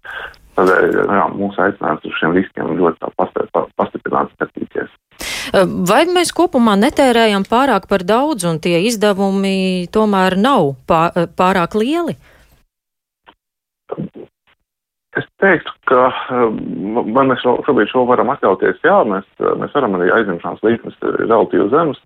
Tādēļ 0.54 1.00
jā, 1.02 1.24
mūsu 1.34 1.64
aicinājums 1.66 2.06
uz 2.06 2.18
šiem 2.20 2.36
riskiem 2.38 2.76
ļoti 2.78 3.10
pastiprināti 3.18 4.38
skatīties. 4.38 4.92
Vai 5.90 6.04
mēs 6.14 6.30
kopumā 6.36 6.76
netērējam 6.80 7.48
pārāk 7.50 7.90
par 7.90 8.06
daudz 8.06 8.46
un 8.50 8.62
tie 8.62 8.84
izdevumi 8.86 9.90
tomēr 9.94 10.38
nav 10.38 10.76
pārāk 10.86 11.78
lieli? 11.82 12.16
Es 15.18 15.26
teiktu, 15.44 15.74
ka 15.92 16.08
man 16.50 17.32
mēs 17.32 17.44
šobrīd 17.44 17.92
šo 17.92 18.06
varam 18.10 18.32
atļauties. 18.34 18.80
Jā, 18.86 19.02
mēs, 19.10 19.28
mēs 19.62 19.76
varam 19.76 20.00
arī 20.00 20.10
aizņemšanas 20.16 20.64
līknes 20.66 20.98
relatīvi 21.04 21.68
zemes, 21.74 22.00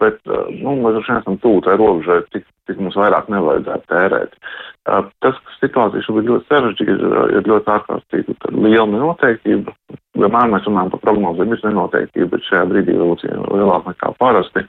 bet 0.00 0.20
nu, 0.60 0.76
mēs 0.82 0.96
droši 0.96 1.12
vien 1.12 1.20
esam 1.22 1.40
tuvu 1.42 1.64
tai 1.66 1.76
robežai, 1.80 2.22
cik, 2.34 2.46
cik 2.68 2.80
mums 2.82 2.98
vairāk 2.98 3.30
nevajadzētu 3.32 3.90
tērēt. 3.92 4.40
Tas, 4.86 5.38
ka 5.42 5.54
situācija 5.58 6.04
šobrīd 6.06 6.28
ļoti 6.30 6.46
sarežģīta, 6.50 6.92
ir, 6.94 7.14
ir 7.40 7.48
ļoti 7.50 7.72
ārkārtīgi 7.74 8.36
liela 8.54 8.86
nenoteiktība. 8.92 9.74
Vienmēr 10.16 10.52
mēs 10.52 10.64
runājam 10.68 10.92
par 10.94 11.00
prognozēm, 11.02 11.50
ir 11.52 11.64
nenoteiktība, 11.66 12.28
bet 12.32 12.46
šajā 12.46 12.68
brīdī 12.70 12.94
vēl 12.96 13.16
ir 13.26 13.40
lielāka 13.50 13.92
nekā 13.92 14.12
parasti. 14.20 14.62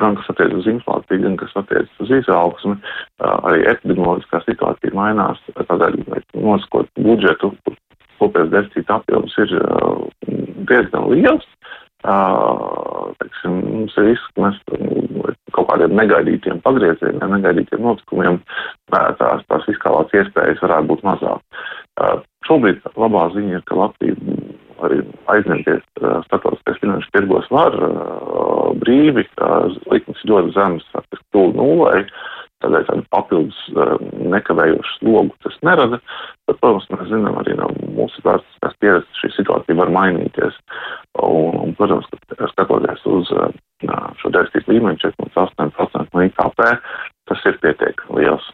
Gan 0.00 0.16
kas 0.20 0.30
attiec 0.32 0.54
uz 0.56 0.68
inflāciju, 0.70 1.24
gan 1.24 1.36
kas 1.40 1.56
attiec 1.58 2.00
uz 2.04 2.14
izaugsmi, 2.20 2.78
arī 3.26 3.66
epidemioloģiskā 3.74 4.40
situācija 4.46 4.96
mainās. 4.96 5.42
Tādēļ, 5.58 5.98
nosakot 6.36 6.90
budžetu, 6.98 7.52
kopējais 8.18 8.52
deficīta 8.54 8.98
apjoms 8.98 9.36
ir 9.44 9.54
diezgan 10.68 11.08
liels. 11.12 11.46
Uh, 12.06 13.10
teiksim, 13.18 13.56
mums 13.58 13.96
ir 13.98 14.04
risks, 14.06 14.28
ka 14.36 14.44
mēs 14.44 14.58
kaut 15.56 15.66
kādiem 15.66 15.96
negaidītiem 15.98 16.60
pagriezieniem, 16.62 17.32
negaidītiem 17.32 17.82
notikumiem 17.82 18.38
tās, 18.94 19.42
tās 19.50 19.66
fiskālās 19.66 20.14
iespējas 20.14 20.62
varētu 20.62 20.92
būt 20.92 21.02
mazāk. 21.08 21.42
Uh, 21.98 22.20
šobrīd 22.46 22.86
labā 22.94 23.24
ziņa 23.34 23.58
ir, 23.58 23.66
ka 23.66 23.80
Latvija 23.80 24.14
arī 24.86 25.00
aizņemties 25.34 25.82
starptautiskais 26.28 26.78
finanšu 26.82 27.10
tirgos 27.14 27.48
var 27.50 27.74
brīvi, 28.78 29.24
likmes 29.90 30.24
ļoti 30.30 30.54
zemes, 30.54 30.86
faktiski 30.94 31.24
tuvu 31.34 31.56
nulai. 31.58 32.04
Tādēļ 32.64 32.86
tādu 32.88 33.04
papildus 33.14 33.58
nekavējošu 34.34 34.96
slogu 34.96 35.36
tas 35.44 35.58
nerada. 35.66 36.00
Bet, 36.48 36.58
protams, 36.58 36.88
mēs 36.90 37.10
zinām 37.12 37.38
arī 37.38 37.54
no 37.58 37.68
mūsu 37.94 38.22
vēsturiskās 38.26 38.78
pieredzes, 38.82 39.20
šī 39.22 39.30
situācija 39.36 39.78
var 39.78 39.92
mainīties. 39.94 40.58
Un, 41.22 41.54
un 41.62 41.74
protams, 41.78 42.08
ka 42.34 42.50
skatoties 42.50 43.06
uz 43.06 43.30
šo 44.18 44.32
deficītu 44.34 44.74
līmeni 44.74 44.98
4,8% 45.04 46.16
no 46.16 46.26
IKP, 46.26 46.64
tas 47.30 47.46
ir 47.46 47.60
pietiekami 47.62 48.24
liels. 48.24 48.50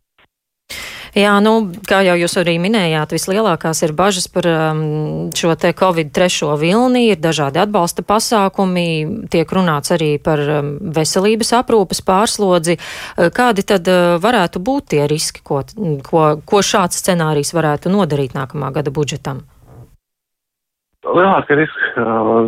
Jā, 1.15 1.37
nu, 1.39 1.53
kā 1.87 2.01
jau 2.03 2.17
jūs 2.19 2.35
arī 2.41 2.57
minējāt, 2.59 3.13
vislielākās 3.15 3.85
ir 3.87 3.93
bažas 3.95 4.27
par 4.35 4.49
um, 4.51 4.81
šo 5.31 5.55
te 5.55 5.71
Covid 5.79 6.11
trešo 6.11 6.57
vilni, 6.59 7.05
ir 7.13 7.21
dažādi 7.23 7.63
atbalsta 7.63 8.03
pasākumi, 8.03 9.29
tiek 9.31 9.55
runāts 9.55 9.95
arī 9.95 10.17
par 10.19 10.43
um, 10.43 10.75
veselības 10.97 11.55
aprūpas 11.61 12.03
pārslodzi. 12.03 12.81
Uh, 12.81 13.31
kādi 13.35 13.63
tad 13.63 13.87
uh, 13.87 14.17
varētu 14.19 14.59
būt 14.59 14.91
tie 14.97 15.07
riski, 15.11 15.45
ko, 15.47 15.63
ko, 16.03 16.27
ko 16.43 16.67
šāds 16.67 16.99
scenārijs 16.99 17.55
varētu 17.55 17.95
nodarīt 17.95 18.35
nākamā 18.35 18.75
gada 18.75 18.91
budžetam? 18.91 19.45
Lielākie 21.05 21.59
riski 21.59 21.91
uh, 22.01 22.47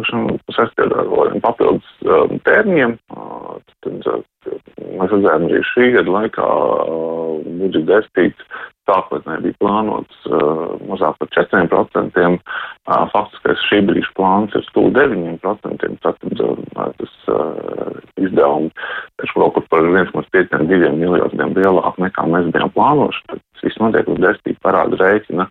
saistībā 0.57 1.03
ar 1.05 1.35
papildus 1.45 2.07
um, 2.09 2.39
tērmiem. 2.49 2.97
Uh, 3.13 3.59
tad, 3.85 4.07
uh, 4.09 4.23
mēs 4.97 5.13
redzējām 5.13 5.45
arī 5.49 5.61
šī 5.73 5.91
gada 5.99 6.15
laikā 6.15 6.47
budžeta 7.45 7.87
deficīts 7.91 8.49
sākotnēji 8.87 9.43
bija 9.49 9.57
plānots 9.59 10.29
mazāk 10.87 11.17
par 11.19 11.31
4%. 11.35 12.37
Faktiskais 13.13 13.65
šī 13.67 13.81
brīža 13.89 14.13
plāns 14.15 14.55
ir 14.55 14.63
stūl 14.69 14.93
9%. 14.95 15.43
Tātad 16.05 16.39
tas 17.01 17.17
izdevumi 18.23 18.71
taču 19.21 19.41
kaut 19.41 19.57
kur 19.57 19.67
par 19.73 19.89
1,52 19.91 20.93
miljardiem 21.01 21.57
lielāk 21.57 21.99
nekā 22.03 22.29
mēs 22.31 22.51
bijām 22.55 22.73
plānojuši. 22.77 23.25
Tas 23.33 23.67
viss 23.67 23.83
notiek 23.83 24.09
uz 24.13 24.23
deficīta 24.23 24.63
parāda 24.69 25.01
rēķina. 25.03 25.49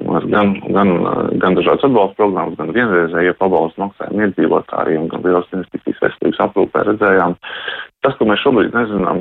Gan, 0.00 0.54
gan, 0.72 0.90
gan 1.42 1.56
dažādas 1.58 1.84
atbalsta 1.86 2.16
programmas, 2.20 2.56
gan 2.58 2.72
vienreizēja 2.72 3.34
pabalstu 3.40 3.82
maksājumu 3.82 4.26
iedzīvotājiem, 4.26 5.08
gan 5.12 5.24
lielas 5.26 5.50
investīcijas 5.52 6.00
veselības 6.04 6.40
aprūpē 6.46 6.84
redzējām. 6.88 7.36
Tas, 8.04 8.16
ko 8.18 8.28
mēs 8.30 8.42
šobrīd 8.44 8.76
nezinām, 8.76 9.20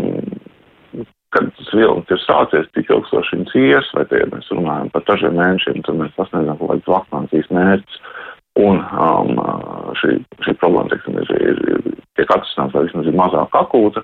kad 1.31 1.51
tas 1.57 1.71
vilnis 1.75 2.11
ir 2.11 2.21
sācies, 2.23 2.69
cik 2.75 2.91
ilgstoši 2.91 3.39
viņš 3.39 3.53
ies, 3.61 3.91
vai 3.95 4.05
tie 4.11 4.23
mēs 4.31 4.49
runājam 4.51 4.91
par 4.93 5.05
dažiem 5.07 5.37
mēnešiem, 5.39 5.83
tad 5.87 5.99
mēs 5.99 6.15
sasniedzam 6.17 6.59
kaut 6.59 6.73
kādus 6.73 6.91
vakcinācijas 6.95 7.51
mērķus. 7.57 8.01
Un 8.61 8.81
um, 8.83 9.37
šī, 9.97 10.17
šī 10.45 10.53
problēma, 10.59 10.89
teiksim, 10.91 11.17
ir, 11.21 11.29
ir, 11.39 11.61
ir 11.71 12.01
tiek 12.19 12.33
atrisināta 12.33 12.77
vai 12.77 12.85
vismaz 12.87 13.07
ir 13.07 13.15
mazāk 13.17 13.55
akūta, 13.57 14.03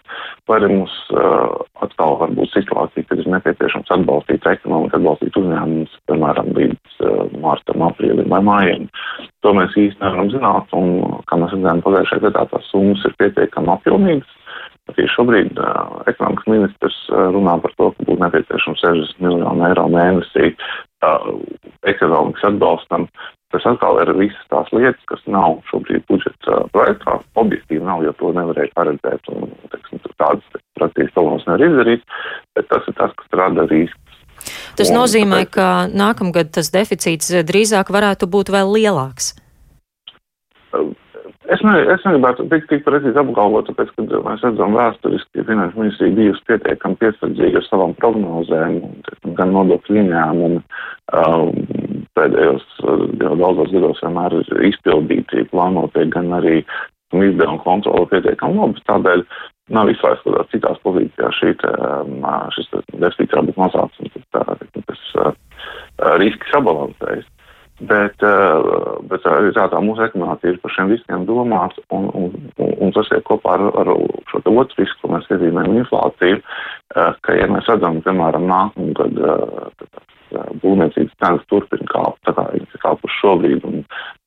vai 0.49 0.59
arī 0.59 0.69
mums 0.71 0.95
uh, 1.13 1.57
atkal 1.83 2.17
var 2.21 2.31
būt 2.37 2.53
situācija, 2.55 3.07
kad 3.09 3.21
ir 3.21 3.29
nepieciešams 3.33 3.91
atbalstīt 3.97 4.47
ekonomiku, 4.47 4.97
atbalstīt 4.97 5.37
uzņēmumus, 5.41 5.99
piemēram, 6.09 6.53
līdz 6.57 7.03
uh, 7.03 7.21
martam, 7.43 7.85
aprīlim 7.89 8.31
vai 8.33 8.41
mājiem. 8.47 8.89
To 9.45 9.53
mēs 9.57 9.77
īsti 9.77 10.03
nevaram 10.03 10.31
zināt, 10.33 10.73
un, 10.77 10.97
kā 11.29 11.39
mēs 11.41 11.53
redzējām, 11.55 11.85
pagājušajā 11.85 12.25
gadā 12.29 12.47
tās 12.53 12.71
summas 12.71 13.05
ir 13.07 13.15
pietiekami 13.21 13.73
apjomīgas. 13.75 14.35
Tieši 14.87 15.17
šobrīd 15.17 15.57
uh, 15.59 15.97
ekonomikas 16.07 16.47
ministrs 16.47 16.97
uh, 17.11 17.27
runā 17.35 17.57
par 17.59 17.73
to, 17.75 17.91
ka 17.91 18.05
būtu 18.07 18.23
nepieciešams 18.23 18.83
60 18.85 19.25
miljonu 19.25 19.65
eiro 19.67 19.83
mēnesī 19.91 20.53
uh, 20.53 21.33
ekonomikas 21.91 22.47
atbalstam. 22.47 23.09
Tas 23.55 23.63
atkal 23.69 24.01
ir 24.03 24.11
visas 24.19 24.49
tās 24.51 24.67
lietas, 24.75 25.03
kas 25.07 25.21
nav 25.31 25.61
šobrīd 25.69 26.03
budžeta 26.11 26.65
projektā. 26.75 27.15
Objektīvi 27.39 27.85
nav, 27.85 28.03
jo 28.03 28.11
to 28.19 28.33
nevarēja 28.35 28.73
paredzēt 28.75 29.31
un 29.31 29.53
teiksim, 29.71 30.03
tādas 30.19 30.61
praktiski 30.75 31.13
problēmas 31.15 31.47
nevar 31.47 31.63
izdarīt, 31.69 32.03
bet 32.57 32.67
tas 32.73 32.91
ir 32.91 32.97
tas, 32.99 33.15
kas 33.15 33.39
rada 33.39 33.67
riskus. 33.71 34.21
Tas 34.77 34.91
un, 34.91 34.99
nozīmē, 34.99 35.41
tāpēc, 35.45 35.53
ka 35.55 35.67
nākamgad 35.95 36.51
tas 36.59 36.71
deficīts 36.75 37.31
drīzāk 37.47 37.91
varētu 37.93 38.27
būt 38.35 38.51
vēl 38.53 38.75
lielāks. 38.75 39.33
Es, 41.47 41.61
ne, 41.63 41.77
es 41.93 42.03
negribētu 42.03 42.49
tik, 42.51 42.65
tik 42.67 42.81
precīzi 42.83 43.19
apgalvot, 43.21 43.69
tāpēc, 43.69 43.93
ka 43.95 44.19
mēs 44.25 44.43
redzam 44.43 44.75
vēsturiski, 44.75 45.39
ka 45.39 45.45
finanšu 45.47 45.79
ministrija 45.79 46.15
bijusi 46.17 46.43
pietiekami 46.49 46.99
piesardzīga 46.99 47.61
ar 47.61 47.67
savām 47.69 47.93
prognozēm, 48.01 48.81
gan 49.37 49.53
nodokļu 49.55 50.01
ieņēmumu 50.01 50.59
um, 50.59 51.53
pēdējos 52.17 52.65
jau 53.21 53.35
daudzos 53.39 53.73
gados 53.73 54.03
vienmēr 54.03 54.37
ir 54.41 54.65
izpildīti 54.71 55.47
plānotie, 55.53 56.07
gan 56.13 56.33
arī 56.39 56.59
izdevuma 57.13 57.61
kontrola 57.63 58.09
pietiekami 58.11 58.59
labi. 58.59 58.83
Tādēļ 58.89 59.23
nav 59.77 59.91
izslēgts, 59.91 60.51
citās 60.51 60.83
pozīcijās 60.83 61.39
šī 61.39 61.53
um, 61.69 62.27
šis 62.55 62.69
deficīts 62.73 63.35
var 63.35 63.47
būt 63.47 63.63
mazāks 63.63 64.03
un 64.03 64.13
tas, 64.87 65.41
riski 66.21 66.53
sabalansējas. 66.53 67.27
Bet, 67.77 68.17
eh, 68.25 68.63
bet 69.05 69.25
arī 69.29 69.51
tādā 69.53 69.77
mūsu 69.85 70.01
ekonomika 70.07 70.49
ir 70.49 70.55
par 70.63 70.73
šiem 70.73 70.89
riskiem 70.89 71.27
domāts, 71.29 71.77
un, 71.93 72.07
un, 72.17 72.31
un 72.57 72.93
tas 72.95 73.11
ir 73.13 73.21
kopā 73.27 73.53
ar, 73.53 73.65
ar 73.77 73.91
šo 74.31 74.41
otru 74.41 74.81
risku, 74.81 75.03
ko 75.03 75.11
mēs 75.13 75.29
iezīmējam 75.29 75.77
inflāciju, 75.83 76.39
eh, 76.41 77.11
ka, 77.21 77.35
ja 77.37 77.45
mēs 77.53 77.69
redzam, 77.69 77.99
piemēram, 78.01 78.49
nākamgad 78.49 79.21
eh, 79.21 79.85
būvniecības 80.63 81.15
cenas 81.21 81.47
turpina 81.51 81.87
kāpt, 81.91 82.21
tā 82.27 82.33
kā 82.37 82.45
viņas 82.53 82.75
ir 82.75 82.83
kāpuši 82.83 83.19
šobrīd, 83.21 83.65
un, 83.69 83.81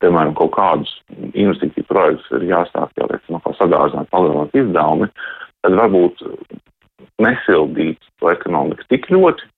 piemēram, 0.04 0.34
kaut 0.38 0.54
kādus 0.56 0.96
investīciju 1.32 1.88
projektus 1.90 2.34
ir 2.38 2.48
jāsāk 2.50 2.92
jau, 2.98 3.08
teiksim, 3.10 3.40
kā 3.44 3.54
sadārdzināt, 3.58 4.10
palielināt 4.14 4.58
izdevumi, 4.62 5.10
tad 5.64 5.78
varbūt 5.78 6.24
nesildīt 7.20 8.00
to 8.20 8.30
ekonomiku 8.32 8.86
tik 8.92 9.08
ļoti, 9.12 9.48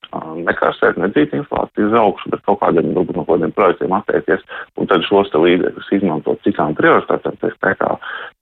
nekarsēt, 0.45 0.99
nedzīt 1.01 1.33
inflāciju 1.37 1.89
uz 1.89 1.95
augšu, 1.97 2.33
bet 2.35 2.43
kaut 2.47 2.61
kādiem, 2.61 2.91
no 2.93 3.25
kādiem 3.29 3.53
projektiem 3.57 3.95
atteikties 3.97 4.45
un 4.77 4.91
tad 4.91 5.05
šos 5.09 5.31
te 5.33 5.41
līdzekļus 5.41 5.89
izmantot 5.97 6.43
citām 6.45 6.77
prioritātēm, 6.77 7.39
tā 7.41 7.73
kā, 7.81 7.95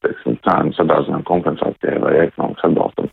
teiksim, 0.04 0.38
cēnu 0.46 0.74
sadārzinājumu 0.78 1.28
kompensācijai 1.28 2.02
vai 2.02 2.16
ekonomikas 2.24 2.66
atbalstam. 2.66 3.10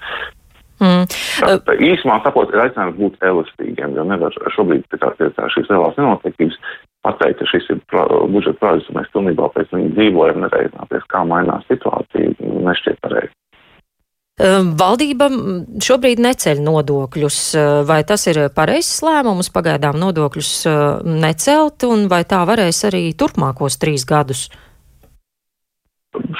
Mm. 0.77 1.07
Tā, 1.09 1.55
tā 1.65 1.77
īsumā 1.81 2.19
sakot, 2.21 2.51
ir 2.53 2.61
aicinājums 2.67 2.99
būt 2.99 3.23
elastīgiem, 3.25 3.95
jo 3.97 4.05
nevar 4.05 4.35
šobrīd 4.53 4.85
kā 5.01 5.13
šīs 5.55 5.71
lielās 5.71 5.97
nenoteiktības 5.97 6.59
pateikt, 7.07 7.41
ka 7.41 7.49
šis 7.49 7.71
ir 7.73 7.81
pro, 7.89 8.05
budžeta 8.29 8.61
projekts, 8.61 8.91
un 8.91 8.99
mēs 8.99 9.11
pilnībā 9.15 9.49
pēc 9.55 9.73
viņa 9.73 9.91
dzīvojam, 9.97 10.43
nereizināties, 10.45 11.09
kā 11.13 11.23
mainās 11.25 11.65
situācija, 11.71 12.35
nešķiet 12.69 13.01
pareizi. 13.01 13.33
Ehm, 14.37 14.75
valdība 14.77 15.31
šobrīd 15.81 16.19
neceļ 16.21 16.61
nodokļus. 16.61 17.39
Ehm, 17.57 17.87
vai 17.89 18.03
tas 18.05 18.27
ir 18.29 18.43
pareizs 18.53 19.01
lēmums 19.01 19.49
pagaidām 19.49 19.97
nodokļus 19.97 20.51
ehm, 20.69 21.15
necelt, 21.23 21.81
un 21.89 22.05
vai 22.11 22.21
tā 22.21 22.43
varēs 22.45 22.83
arī 22.91 23.09
turpmākos 23.17 23.79
trīs 23.81 24.05
gadus? 24.05 24.45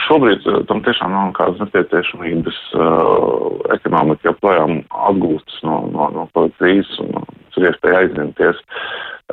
Šobrīd 0.08 0.46
tam 0.70 0.80
tiešām 0.86 1.12
nav 1.14 1.32
nekādas 1.32 1.60
nepieciešamības. 1.66 2.60
Uh, 2.74 3.58
ekonomika 3.76 4.30
joprojām 4.30 4.80
atgūstas 5.10 5.60
no, 5.68 5.82
no, 5.92 6.08
no 6.16 6.48
krīzes 6.58 7.02
un 7.04 7.12
ir 7.58 7.68
iespēja 7.72 8.04
aizņemties. 8.06 8.62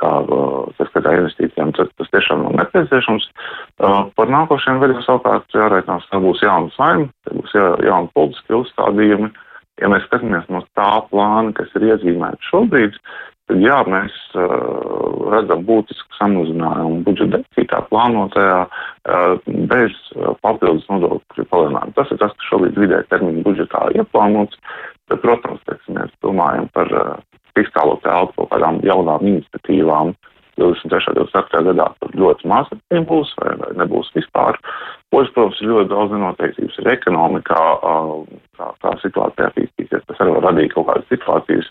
Uh, 0.03 0.67
tas, 0.75 0.89
ka 0.91 1.05
tā 1.05 1.13
investīcijām 1.21 1.71
tas, 1.77 1.91
tas 2.01 2.11
tiešām 2.11 2.43
nav 2.43 2.57
nepieciešams. 2.65 3.29
Uh, 3.79 4.01
par 4.19 4.33
nākošajiem 4.33 4.81
gadiem 4.83 5.03
savukārt 5.07 5.55
jārēķinās, 5.55 6.09
ka 6.11 6.23
būs 6.25 6.43
jauna 6.43 6.73
saima, 6.75 7.09
būs 7.31 7.55
jā, 7.55 7.69
jauna 7.87 8.11
politiska 8.17 8.59
uzstādījumi. 8.65 9.31
Ja 9.83 9.91
mēs 9.91 10.05
skatāmies 10.07 10.51
no 10.51 10.65
tā 10.79 10.91
plāna, 11.11 11.55
kas 11.55 11.71
ir 11.79 11.87
iezīmēts 11.93 12.51
šobrīd, 12.51 12.95
tad 12.95 13.34
jā, 13.53 13.77
mēs 13.91 14.15
uh, 14.39 15.29
redzam 15.35 15.65
būtisku 15.69 16.17
samazinājumu 16.19 17.03
budžeta 17.07 17.39
deficītā 17.39 17.83
plānotajā 17.91 18.61
uh, 18.65 19.51
bez 19.71 19.97
uh, 20.17 20.33
papildus 20.45 20.87
nodokļu 20.89 21.47
palielinājuma. 21.51 21.97
Tas 21.99 22.13
ir 22.13 22.21
tas, 22.23 22.35
kas 22.39 22.51
šobrīd 22.51 22.79
vidē 22.81 23.03
termiņa 23.13 23.45
budžetā 23.47 23.87
ieplānots, 23.99 24.61
bet, 25.11 25.21
protams, 25.25 25.65
teiksim, 25.69 25.99
mēs 26.01 26.15
domājam 26.25 26.71
par 26.77 26.91
fiskālo 27.55 27.99
telpu 28.05 28.43
kaut 28.43 28.55
kādām 28.55 28.81
jaunām 28.87 29.27
iniciatīvām. 29.35 30.15
23. 30.55 31.11
un 31.11 31.17
24. 31.19 31.63
gadā 31.67 31.89
tur 31.99 32.13
ļoti 32.15 32.47
maz 32.47 32.69
būs 33.09 33.33
vai, 33.41 33.55
vai 33.59 33.71
nebūs 33.81 34.13
vispār. 34.15 34.59
Otrs, 35.15 35.33
protams, 35.35 35.61
ir 35.63 35.71
ļoti 35.71 35.91
daudz 35.91 36.15
nenoteiktības 36.15 36.79
ir 36.79 36.91
ekonomikā, 36.95 37.63
kā, 38.59 38.69
kā 38.83 38.93
situācija 39.03 39.51
attīstīsies. 39.51 40.07
Tas 40.07 40.23
arī 40.23 40.37
var 40.37 40.47
radīt 40.49 40.75
kaut 40.75 40.89
kādas 40.91 41.11
situācijas, 41.11 41.71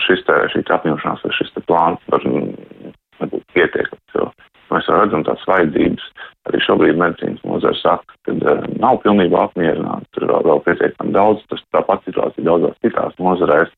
šis 0.00 0.24
te, 0.28 0.38
šī 0.54 0.64
apņemšanās 0.76 1.26
vai 1.26 1.34
šis 1.36 1.52
plāns 1.66 2.08
var 2.12 2.24
nebūt 2.26 3.44
pietiekams. 3.52 4.16
Jo 4.16 4.30
mēs 4.72 4.88
redzam 4.88 5.24
tās 5.26 5.42
vajadzības. 5.48 6.06
Arī 6.48 6.60
šobrīd 6.64 6.98
medicīnas 6.98 7.42
nozara 7.46 7.78
saka, 7.78 8.16
ka 8.26 8.34
uh, 8.34 8.64
nav 8.82 9.02
pilnībā 9.04 9.46
apmierināta. 9.46 10.08
Tur 10.16 10.26
vēl, 10.30 10.46
vēl 10.48 10.62
pietiekami 10.66 11.14
daudz, 11.14 11.44
tas 11.52 11.62
tāpat 11.74 12.02
situācija 12.08 12.46
daudzās 12.48 12.78
citās 12.84 13.18
nozarēs. 13.22 13.74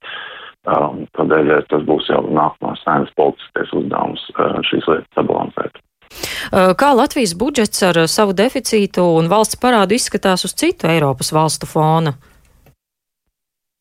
Um, 0.65 1.03
tādēļ 1.19 1.59
tas 1.69 1.83
būs 1.85 2.07
jau 2.09 2.23
nākamās 2.33 2.81
sēnes 2.87 3.11
politiskais 3.19 3.75
uzdevums 3.77 4.23
uh, 4.39 4.61
šīs 4.71 4.87
lietas 4.89 5.19
sabalansēt. 5.19 5.83
Kā 6.79 6.91
Latvijas 6.95 7.33
budžets 7.37 7.81
ar 7.83 7.99
savu 8.09 8.35
deficītu 8.37 9.03
un 9.19 9.27
valsts 9.33 9.59
parādu 9.61 9.97
izskatās 9.97 10.45
uz 10.47 10.55
citu 10.57 10.87
Eiropas 10.89 11.33
valstu 11.35 11.67
fona? 11.67 12.15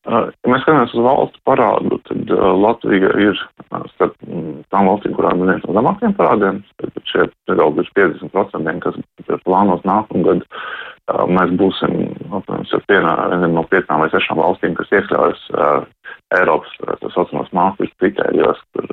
Ja 0.04 0.50
mēs 0.52 0.64
skatāmies 0.66 0.92
uz 0.92 1.04
valsts 1.06 1.40
parādu, 1.48 1.96
tad 2.04 2.32
Latvija 2.60 3.08
ir 3.24 3.38
starp 3.94 4.16
tām 4.72 4.88
valstīm, 4.90 5.14
kurām 5.16 5.40
ir 5.40 5.54
viens 5.54 5.64
no 5.64 5.76
zemākajiem 5.78 6.16
parādiem. 6.18 6.58
Tad 6.82 6.98
šie 7.08 7.24
nedaudz 7.48 7.80
virs 7.80 7.94
50%, 7.96 8.74
kas 8.84 8.98
ir 9.00 9.40
plānos 9.48 9.84
nākamgad, 9.88 10.44
mēs 11.32 11.54
būsim 11.60 11.96
apmēram 12.36 12.84
vienā 12.90 13.48
no 13.48 13.64
piecām 13.72 14.04
vai 14.04 14.10
sešām 14.12 14.42
valstīm, 14.42 14.76
kas 14.76 14.92
iekļaujas 14.92 15.46
Eiropas 16.36 16.76
tā 17.00 17.12
saucamās 17.14 17.52
mākslas 17.56 17.96
kritērijos, 18.02 18.60
kur 18.76 18.92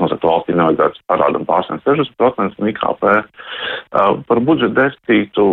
noteikti 0.00 0.28
valstī 0.28 0.56
nevajadzētu 0.56 1.04
parādam 1.10 1.44
pārsniegt 1.48 1.84
60% 1.88 2.60
no 2.62 2.70
IKP. 2.70 3.04
Par 4.28 4.40
budžeta 4.46 4.74
deficītu 4.78 5.44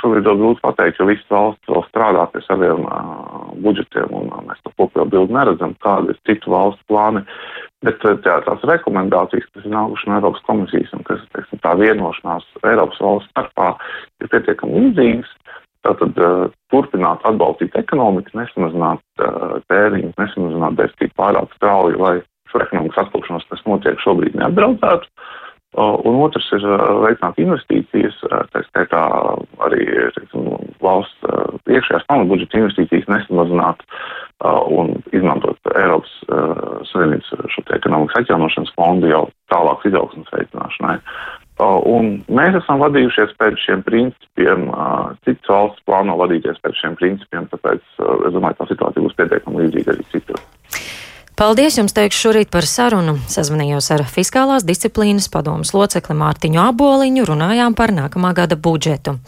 šobrīd 0.00 0.28
vēl 0.28 0.40
grūti 0.42 0.64
pateikt, 0.64 1.00
jo 1.00 1.08
visas 1.08 1.32
valsts 1.32 1.72
vēl 1.72 1.86
strādā 1.88 2.26
pie 2.32 2.44
saviem 2.44 2.84
budžetiem, 3.64 4.12
un 4.12 4.30
mēs 4.48 4.60
to 4.64 4.72
kopējo 4.76 5.08
bildi 5.12 5.36
neredzam, 5.36 5.74
kāda 5.84 6.12
ir 6.14 6.22
citu 6.28 6.54
valstu 6.54 6.84
plāni. 6.90 7.24
Bet 7.80 8.02
tā, 8.04 8.34
tās 8.44 8.64
rekomendācijas, 8.68 9.46
kas 9.54 9.64
ir 9.64 9.72
nākušas 9.72 10.08
no 10.10 10.16
Eiropas 10.18 10.42
komisijas 10.44 10.90
un 10.96 11.04
kas, 11.08 11.22
teiksim, 11.32 11.62
tā 11.64 11.72
vienošanās 11.80 12.44
Eiropas 12.60 13.00
valsts 13.00 13.30
starpā, 13.32 13.70
ir 14.20 14.28
pietiekami 14.34 14.82
līdzīgas. 14.84 15.30
Tātad 15.86 16.18
uh, 16.20 16.50
turpināt 16.68 17.22
atbalstīt 17.24 17.76
ekonomiku, 17.80 18.34
nesamazināt 18.36 19.00
uh, 19.24 19.54
tēriņus, 19.72 20.18
nesamazināt 20.20 20.76
deficītu 20.76 21.16
pārāk 21.16 21.54
strauji, 21.56 21.96
lai 21.96 22.18
šo 22.50 22.64
ekonomikas 22.64 23.06
atpūšanos, 23.06 23.46
kas 23.50 23.62
notiek 23.68 24.02
šobrīd, 24.02 24.38
neapdraudētu. 24.40 25.08
Un 25.78 26.16
otrs 26.18 26.48
ir 26.56 26.64
veicināt 27.04 27.36
investīcijas, 27.38 28.16
tā 28.50 28.62
skaitā 28.66 29.02
arī 29.62 29.84
teiksim, 30.16 30.48
valsts 30.82 31.68
iekšējās 31.70 32.08
pamatbudžeta 32.10 32.58
investīcijas 32.58 33.06
nesamazināt 33.12 33.84
un 34.66 34.96
izmantot 35.14 35.70
Eiropas 35.76 36.16
Savienības 36.90 37.30
šo 37.54 37.62
ekonomikas 37.76 38.18
atjaunošanas 38.24 38.74
fondu 38.74 39.12
jau 39.12 39.22
tālākas 39.52 39.92
izaugsmas 39.92 40.34
veicināšanai. 40.34 40.96
Un 41.60 42.10
mēs 42.32 42.56
esam 42.56 42.80
vadījušies 42.82 43.36
pēc 43.38 43.62
šiem 43.62 43.84
principiem, 43.86 44.66
citas 45.22 45.52
valsts 45.52 45.86
plāno 45.86 46.16
vadīties 46.18 46.58
pēc 46.64 46.82
šiem 46.82 46.98
principiem, 46.98 47.46
tāpēc 47.52 47.84
es 48.00 48.34
domāju, 48.34 48.58
tā 48.58 48.70
situācija 48.72 49.06
būs 49.06 49.18
pietiekami 49.22 49.66
līdzīga 49.66 49.94
arī 49.94 50.08
citur. 50.14 50.42
Paldies 51.40 51.78
jums 51.78 51.94
teikšu 51.96 52.18
šorīt 52.20 52.50
par 52.52 52.66
sarunu. 52.68 53.14
Sazvanījos 53.32 53.86
ar 53.94 54.02
Fiskālās 54.04 54.66
disciplīnas 54.68 55.30
padomas 55.32 55.72
locekli 55.72 56.12
Mārtiņu 56.20 56.60
Aboliņu, 56.66 57.24
runājām 57.30 57.72
par 57.78 57.94
nākamā 57.96 58.34
gada 58.36 58.60
budžetu. 58.60 59.16